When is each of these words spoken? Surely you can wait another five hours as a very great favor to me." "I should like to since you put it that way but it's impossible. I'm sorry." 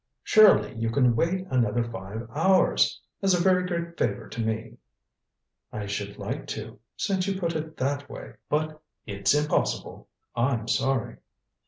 Surely 0.23 0.73
you 0.73 0.89
can 0.89 1.15
wait 1.15 1.45
another 1.51 1.83
five 1.83 2.27
hours 2.31 2.99
as 3.21 3.35
a 3.35 3.39
very 3.39 3.67
great 3.67 3.95
favor 3.99 4.27
to 4.27 4.41
me." 4.43 4.77
"I 5.71 5.85
should 5.85 6.17
like 6.17 6.47
to 6.57 6.79
since 6.97 7.27
you 7.27 7.39
put 7.39 7.55
it 7.55 7.77
that 7.77 8.09
way 8.09 8.33
but 8.49 8.81
it's 9.05 9.35
impossible. 9.35 10.09
I'm 10.35 10.67
sorry." 10.67 11.17